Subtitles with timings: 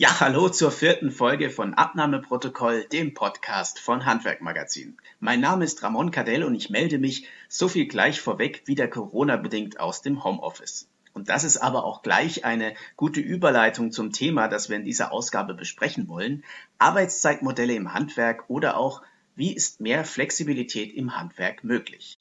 [0.00, 4.96] Ja, hallo zur vierten Folge von Abnahmeprotokoll, dem Podcast von Handwerkmagazin.
[5.18, 9.80] Mein Name ist Ramon Cadell und ich melde mich so viel gleich vorweg wieder Corona-bedingt
[9.80, 10.86] aus dem Homeoffice.
[11.14, 15.10] Und das ist aber auch gleich eine gute Überleitung zum Thema, das wir in dieser
[15.10, 16.44] Ausgabe besprechen wollen.
[16.78, 19.02] Arbeitszeitmodelle im Handwerk oder auch,
[19.34, 22.18] wie ist mehr Flexibilität im Handwerk möglich?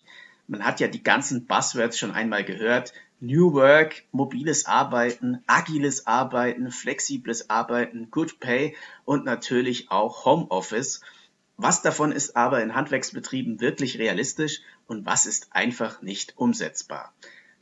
[0.47, 2.93] Man hat ja die ganzen Buzzwords schon einmal gehört.
[3.19, 11.01] New Work, mobiles Arbeiten, agiles Arbeiten, flexibles Arbeiten, Good Pay und natürlich auch Homeoffice.
[11.55, 17.11] Was davon ist aber in Handwerksbetrieben wirklich realistisch und was ist einfach nicht umsetzbar?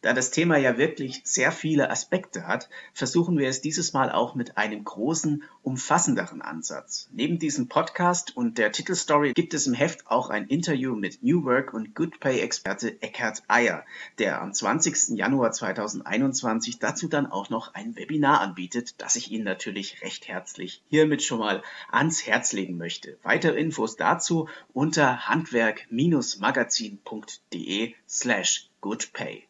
[0.06, 4.36] Da das Thema ja wirklich sehr viele Aspekte hat, versuchen wir es dieses Mal auch
[4.36, 7.10] mit einem großen, umfassenderen Ansatz.
[7.12, 11.44] Neben diesem Podcast und der Titelstory gibt es im Heft auch ein Interview mit New
[11.44, 13.84] Work und Good Pay Experte Eckhard Eyer,
[14.20, 15.18] der am 20.
[15.18, 20.84] Januar 2021 dazu dann auch noch ein Webinar anbietet, das ich Ihnen natürlich recht herzlich
[20.88, 23.18] hiermit schon mal ans Herz legen möchte.
[23.24, 29.48] Weitere Infos dazu unter handwerk-magazin.de slash goodpay.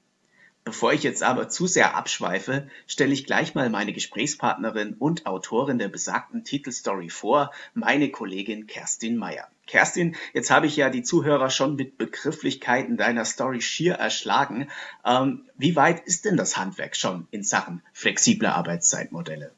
[0.66, 5.78] Bevor ich jetzt aber zu sehr abschweife, stelle ich gleich mal meine Gesprächspartnerin und Autorin
[5.78, 9.48] der besagten Titelstory vor, meine Kollegin Kerstin Meyer.
[9.68, 14.68] Kerstin, jetzt habe ich ja die Zuhörer schon mit Begrifflichkeiten deiner Story schier erschlagen.
[15.06, 19.54] Ähm, wie weit ist denn das Handwerk schon in Sachen flexible Arbeitszeitmodelle?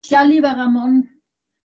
[0.00, 1.10] Tja, lieber Ramon,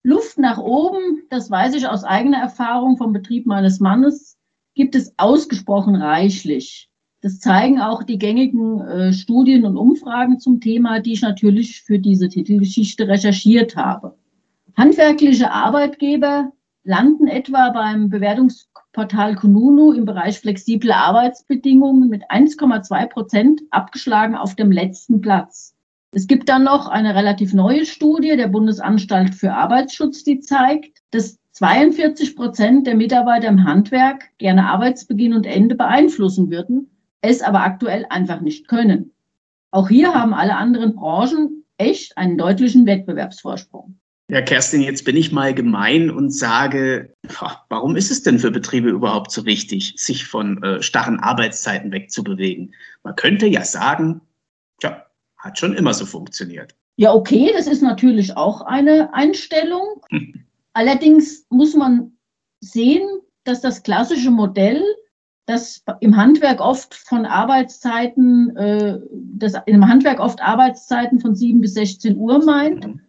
[0.03, 4.39] Luft nach oben, das weiß ich aus eigener Erfahrung vom Betrieb meines Mannes,
[4.75, 6.89] gibt es ausgesprochen reichlich.
[7.23, 12.01] Das zeigen auch die gängigen äh, Studien und Umfragen zum Thema, die ich natürlich für
[12.01, 14.17] diese Titelgeschichte recherchiert habe.
[14.77, 16.51] Handwerkliche Arbeitgeber
[16.83, 24.73] landen etwa beim Bewertungsportal Kununu im Bereich flexible Arbeitsbedingungen mit 1,2 Prozent abgeschlagen auf dem
[24.73, 25.77] letzten Platz.
[26.11, 31.39] Es gibt dann noch eine relativ neue Studie der Bundesanstalt für Arbeitsschutz, die zeigt, dass
[31.53, 36.89] 42 Prozent der Mitarbeiter im Handwerk gerne Arbeitsbeginn und Ende beeinflussen würden
[37.23, 39.13] es aber aktuell einfach nicht können.
[39.71, 43.99] Auch hier haben alle anderen Branchen echt einen deutlichen Wettbewerbsvorsprung.
[44.29, 47.15] Ja, Kerstin, jetzt bin ich mal gemein und sage,
[47.69, 52.75] warum ist es denn für Betriebe überhaupt so wichtig, sich von äh, starren Arbeitszeiten wegzubewegen?
[53.03, 54.23] Man könnte ja sagen,
[54.81, 55.05] tja,
[55.37, 56.75] hat schon immer so funktioniert.
[56.97, 60.03] Ja, okay, das ist natürlich auch eine Einstellung.
[60.73, 62.13] Allerdings muss man
[62.61, 63.03] sehen,
[63.45, 64.83] dass das klassische Modell
[65.53, 71.75] dass im Handwerk oft von Arbeitszeiten, äh, dass im Handwerk oft Arbeitszeiten von 7 bis
[71.75, 73.01] 16 Uhr meint, mhm.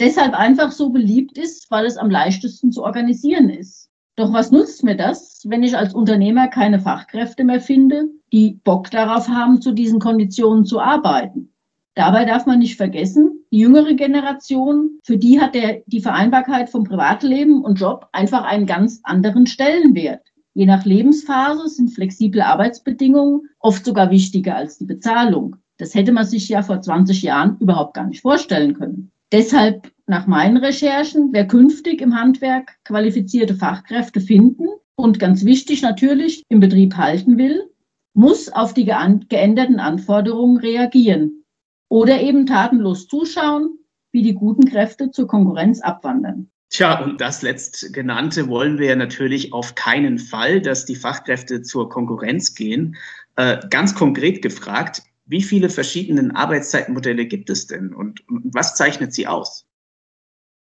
[0.00, 3.90] deshalb einfach so beliebt ist, weil es am leichtesten zu organisieren ist.
[4.16, 8.90] Doch was nutzt mir das, wenn ich als Unternehmer keine Fachkräfte mehr finde, die Bock
[8.90, 11.52] darauf haben, zu diesen Konditionen zu arbeiten?
[11.94, 16.84] Dabei darf man nicht vergessen, die jüngere Generation, für die hat der, die Vereinbarkeit von
[16.84, 20.33] Privatleben und Job einfach einen ganz anderen Stellenwert.
[20.54, 25.56] Je nach Lebensphase sind flexible Arbeitsbedingungen oft sogar wichtiger als die Bezahlung.
[25.78, 29.10] Das hätte man sich ja vor 20 Jahren überhaupt gar nicht vorstellen können.
[29.32, 36.44] Deshalb nach meinen Recherchen, wer künftig im Handwerk qualifizierte Fachkräfte finden und ganz wichtig natürlich
[36.48, 37.68] im Betrieb halten will,
[38.14, 41.44] muss auf die geänderten Anforderungen reagieren
[41.88, 43.78] oder eben tatenlos zuschauen,
[44.12, 46.48] wie die guten Kräfte zur Konkurrenz abwandern.
[46.74, 52.56] Tja, und das letztgenannte wollen wir natürlich auf keinen Fall, dass die Fachkräfte zur Konkurrenz
[52.56, 52.96] gehen.
[53.36, 59.14] Äh, ganz konkret gefragt, wie viele verschiedene Arbeitszeitmodelle gibt es denn und, und was zeichnet
[59.14, 59.68] sie aus?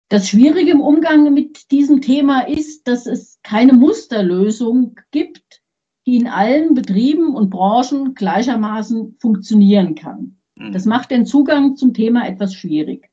[0.09, 5.62] Das Schwierige im Umgang mit diesem Thema ist, dass es keine Musterlösung gibt,
[6.06, 10.36] die in allen Betrieben und Branchen gleichermaßen funktionieren kann.
[10.56, 10.74] Mhm.
[10.74, 13.09] Das macht den Zugang zum Thema etwas schwierig.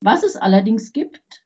[0.00, 1.41] Was es allerdings gibt,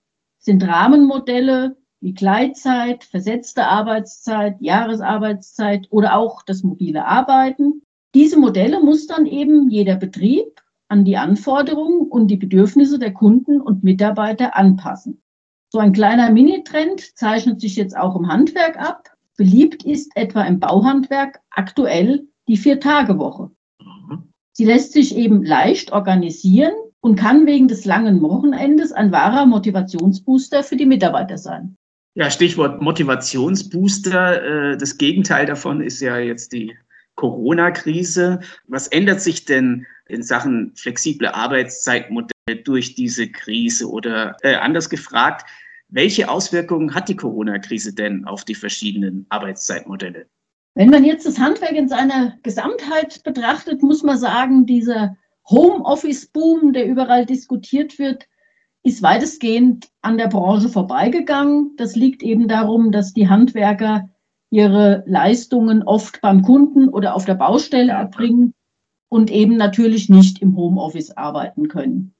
[0.47, 7.83] sind Rahmenmodelle wie Gleitzeit, versetzte Arbeitszeit, Jahresarbeitszeit oder auch das mobile Arbeiten.
[8.15, 13.61] Diese Modelle muss dann eben jeder Betrieb an die Anforderungen und die Bedürfnisse der Kunden
[13.61, 15.21] und Mitarbeiter anpassen.
[15.69, 19.11] So ein kleiner Minitrend zeichnet sich jetzt auch im Handwerk ab.
[19.37, 23.51] Beliebt ist etwa im Bauhandwerk aktuell die Vier-Tage-Woche.
[23.81, 24.33] Mhm.
[24.53, 26.73] Sie lässt sich eben leicht organisieren
[27.07, 31.77] und kann wegen des langen Wochenendes ein wahrer Motivationsbooster für die Mitarbeiter sein.
[32.15, 34.73] Ja, Stichwort Motivationsbooster.
[34.73, 36.77] Äh, das Gegenteil davon ist ja jetzt die
[37.15, 38.41] Corona-Krise.
[38.67, 43.89] Was ändert sich denn in Sachen flexible Arbeitszeitmodelle durch diese Krise?
[43.89, 45.49] Oder äh, anders gefragt,
[45.89, 50.27] welche Auswirkungen hat die Corona-Krise denn auf die verschiedenen Arbeitszeitmodelle?
[50.75, 55.17] Wenn man jetzt das Handwerk in seiner Gesamtheit betrachtet, muss man sagen, dieser
[55.49, 58.27] Homeoffice-Boom, der überall diskutiert wird,
[58.83, 61.73] ist weitestgehend an der Branche vorbeigegangen.
[61.77, 64.09] Das liegt eben darum, dass die Handwerker
[64.51, 68.55] ihre Leistungen oft beim Kunden oder auf der Baustelle erbringen
[69.09, 72.15] und eben natürlich nicht im Homeoffice arbeiten können.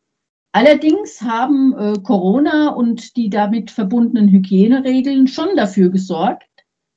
[0.53, 6.49] Allerdings haben äh, Corona und die damit verbundenen Hygieneregeln schon dafür gesorgt,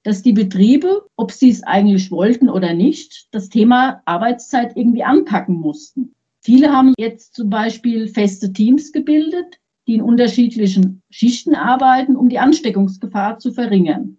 [0.04, 5.56] dass die Betriebe, ob sie es eigentlich wollten oder nicht, das Thema Arbeitszeit irgendwie anpacken
[5.56, 6.16] mussten.
[6.50, 12.40] Viele haben jetzt zum Beispiel feste Teams gebildet, die in unterschiedlichen Schichten arbeiten, um die
[12.40, 14.18] Ansteckungsgefahr zu verringern.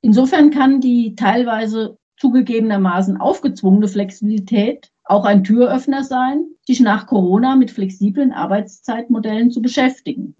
[0.00, 7.72] Insofern kann die teilweise zugegebenermaßen aufgezwungene Flexibilität auch ein Türöffner sein, sich nach Corona mit
[7.72, 10.36] flexiblen Arbeitszeitmodellen zu beschäftigen.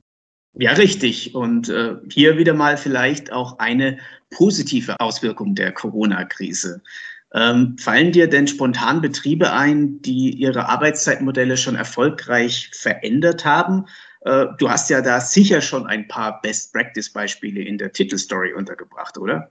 [0.54, 1.34] Ja, richtig.
[1.34, 3.98] Und äh, hier wieder mal vielleicht auch eine
[4.30, 6.82] positive Auswirkung der Corona-Krise.
[7.34, 13.86] Ähm, fallen dir denn spontan Betriebe ein, die ihre Arbeitszeitmodelle schon erfolgreich verändert haben?
[14.20, 19.50] Äh, du hast ja da sicher schon ein paar Best-Practice-Beispiele in der Titelstory untergebracht, oder?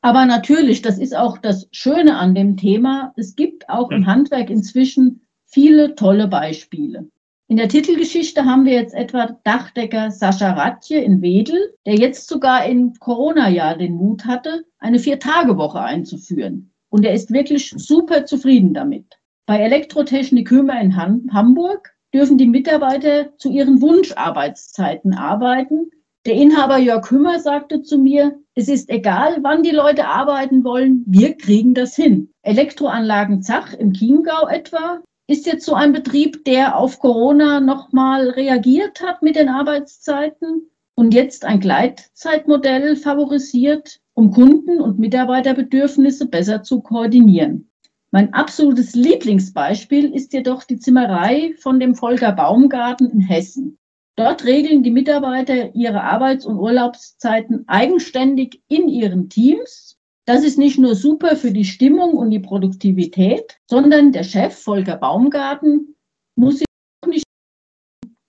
[0.00, 3.12] Aber natürlich, das ist auch das Schöne an dem Thema.
[3.16, 4.06] Es gibt auch im hm.
[4.06, 7.08] Handwerk inzwischen viele tolle Beispiele.
[7.46, 12.64] In der Titelgeschichte haben wir jetzt etwa Dachdecker Sascha Ratje in Wedel, der jetzt sogar
[12.64, 16.71] im Corona-Jahr den Mut hatte, eine Vier-Tage-Woche einzuführen.
[16.92, 19.06] Und er ist wirklich super zufrieden damit.
[19.46, 25.90] Bei Elektrotechnik Hümer in Hamburg dürfen die Mitarbeiter zu ihren Wunscharbeitszeiten arbeiten.
[26.26, 31.02] Der Inhaber Jörg Hümmer sagte zu mir, es ist egal, wann die Leute arbeiten wollen,
[31.06, 32.30] wir kriegen das hin.
[32.42, 39.00] Elektroanlagen Zach im Chiemgau etwa ist jetzt so ein Betrieb, der auf Corona nochmal reagiert
[39.00, 46.80] hat mit den Arbeitszeiten und jetzt ein Gleitzeitmodell favorisiert, um Kunden- und Mitarbeiterbedürfnisse besser zu
[46.80, 47.70] koordinieren.
[48.10, 53.78] Mein absolutes Lieblingsbeispiel ist jedoch die Zimmerei von dem Volker Baumgarten in Hessen.
[54.16, 59.92] Dort regeln die Mitarbeiter ihre Arbeits- und Urlaubszeiten eigenständig in ihren Teams
[60.24, 64.96] das ist nicht nur super für die Stimmung und die Produktivität, sondern der Chef Volker
[64.96, 65.96] Baumgarten
[66.36, 66.66] muss sich
[67.04, 67.24] auch nicht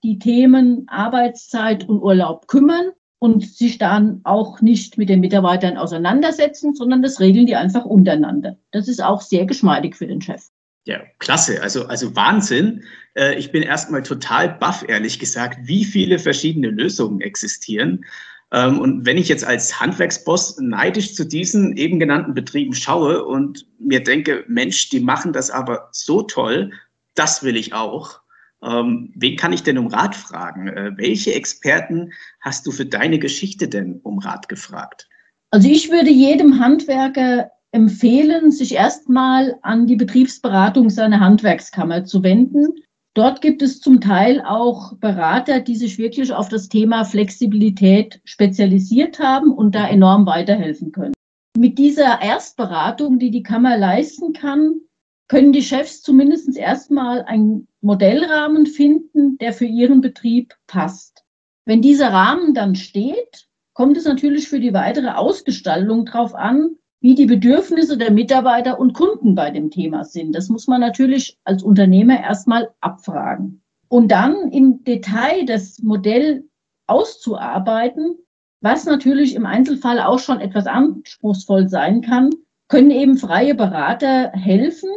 [0.02, 2.90] die Themen Arbeitszeit und Urlaub kümmern
[3.24, 8.58] und sich dann auch nicht mit den Mitarbeitern auseinandersetzen, sondern das regeln die einfach untereinander.
[8.70, 10.42] Das ist auch sehr geschmeidig für den Chef.
[10.84, 11.62] Ja, klasse.
[11.62, 12.84] Also, also Wahnsinn.
[13.14, 18.04] Äh, ich bin erstmal total baff, ehrlich gesagt, wie viele verschiedene Lösungen existieren.
[18.52, 23.66] Ähm, und wenn ich jetzt als Handwerksboss neidisch zu diesen eben genannten Betrieben schaue und
[23.78, 26.72] mir denke, Mensch, die machen das aber so toll,
[27.14, 28.20] das will ich auch.
[28.64, 30.68] Ähm, wen kann ich denn um Rat fragen?
[30.68, 35.08] Äh, welche Experten hast du für deine Geschichte denn um Rat gefragt?
[35.50, 42.84] Also ich würde jedem Handwerker empfehlen, sich erstmal an die Betriebsberatung seiner Handwerkskammer zu wenden
[43.14, 49.20] Dort gibt es zum Teil auch Berater, die sich wirklich auf das Thema Flexibilität spezialisiert
[49.20, 51.14] haben und da enorm weiterhelfen können.
[51.56, 54.80] Mit dieser Erstberatung, die die Kammer leisten kann,
[55.28, 61.24] können die Chefs zumindest erstmal einen Modellrahmen finden, der für ihren Betrieb passt.
[61.64, 67.14] Wenn dieser Rahmen dann steht, kommt es natürlich für die weitere Ausgestaltung darauf an, wie
[67.14, 70.34] die Bedürfnisse der Mitarbeiter und Kunden bei dem Thema sind.
[70.34, 73.62] Das muss man natürlich als Unternehmer erstmal abfragen.
[73.88, 76.48] Und dann im Detail das Modell
[76.86, 78.16] auszuarbeiten,
[78.60, 82.30] was natürlich im Einzelfall auch schon etwas anspruchsvoll sein kann,
[82.68, 84.88] können eben freie Berater helfen.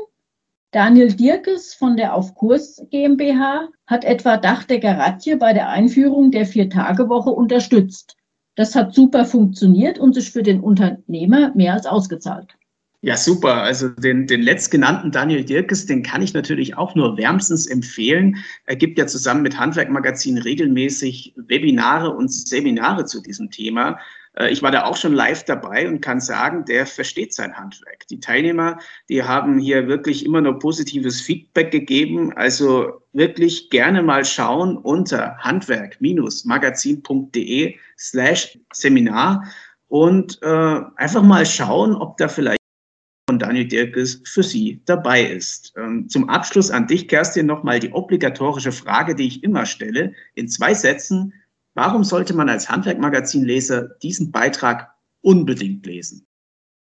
[0.78, 6.46] Daniel Dirkes von der Auf Kurs GmbH hat etwa Dachdecker Ratje bei der Einführung der
[6.46, 8.16] Vier-Tage-Woche unterstützt.
[8.54, 12.56] Das hat super funktioniert und sich für den Unternehmer mehr als ausgezahlt.
[13.02, 13.64] Ja, super.
[13.64, 18.38] Also den, den letztgenannten Daniel Dirkes, den kann ich natürlich auch nur wärmstens empfehlen.
[18.68, 23.98] Er gibt ja zusammen mit Handwerkmagazin regelmäßig Webinare und Seminare zu diesem Thema.
[24.38, 28.06] Äh, ich war da auch schon live dabei und kann sagen, der versteht sein Handwerk.
[28.10, 28.78] Die Teilnehmer,
[29.10, 32.34] die haben hier wirklich immer nur positives Feedback gegeben.
[32.34, 39.46] Also wirklich gerne mal schauen unter handwerk-magazin.de slash Seminar
[39.88, 42.58] und äh, einfach mal schauen, ob da vielleicht
[43.30, 45.74] von Daniel Dirkes für Sie dabei ist.
[45.78, 50.48] Ähm, zum Abschluss an dich, Kerstin, nochmal die obligatorische Frage, die ich immer stelle, in
[50.48, 51.34] zwei Sätzen.
[51.78, 56.26] Warum sollte man als Handwerkmagazinleser diesen Beitrag unbedingt lesen?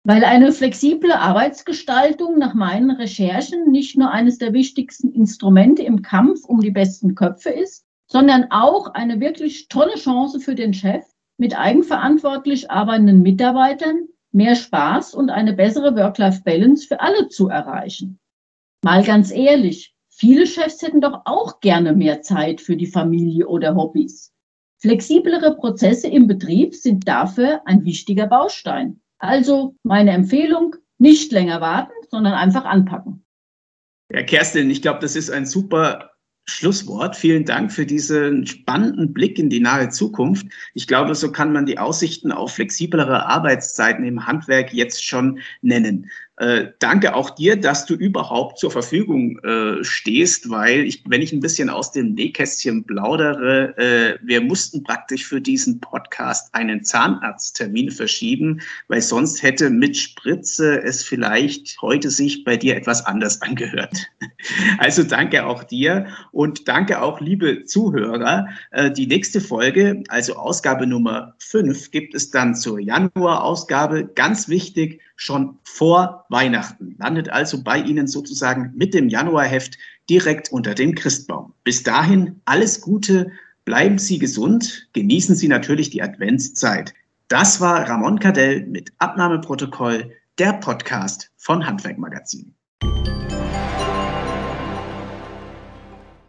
[0.07, 6.45] Weil eine flexible Arbeitsgestaltung nach meinen Recherchen nicht nur eines der wichtigsten Instrumente im Kampf
[6.45, 11.07] um die besten Köpfe ist, sondern auch eine wirklich tolle Chance für den Chef,
[11.38, 18.19] mit eigenverantwortlich arbeitenden Mitarbeitern mehr Spaß und eine bessere Work-Life-Balance für alle zu erreichen.
[18.85, 23.76] Mal ganz ehrlich, viele Chefs hätten doch auch gerne mehr Zeit für die Familie oder
[23.76, 24.34] Hobbys.
[24.85, 29.00] Flexiblere Prozesse im Betrieb sind dafür ein wichtiger Baustein.
[29.17, 33.25] Also meine Empfehlung, nicht länger warten, sondern einfach anpacken.
[34.12, 36.11] Ja, Kerstin, ich glaube, das ist ein super
[36.45, 37.17] Schlusswort.
[37.17, 40.49] Vielen Dank für diesen spannenden Blick in die nahe Zukunft.
[40.75, 46.11] Ich glaube, so kann man die Aussichten auf flexiblere Arbeitszeiten im Handwerk jetzt schon nennen.
[46.37, 51.33] Äh, danke auch dir, dass du überhaupt zur Verfügung äh, stehst, weil ich, wenn ich
[51.33, 57.93] ein bisschen aus dem Nähkästchen plaudere, äh, wir mussten praktisch für diesen Podcast einen Zahnarzttermin
[57.93, 63.95] verschieben, weil sonst hätte mit Spritze es vielleicht heute sich bei dir etwas anders angehört.
[64.79, 68.47] Also danke auch dir und danke auch, liebe Zuhörer.
[68.73, 74.11] Äh, die nächste Folge, also Ausgabe Nummer 5, gibt es dann zur Januar-Ausgabe.
[74.14, 75.59] Ganz wichtig, schon
[76.28, 76.97] Weihnachten.
[76.99, 79.78] Landet also bei Ihnen sozusagen mit dem Januarheft
[80.09, 81.54] direkt unter dem Christbaum.
[81.64, 83.31] Bis dahin alles Gute,
[83.64, 86.95] bleiben Sie gesund, genießen Sie natürlich die Adventszeit.
[87.28, 92.54] Das war Ramon Cadell mit Abnahmeprotokoll, der Podcast von Handwerkmagazin.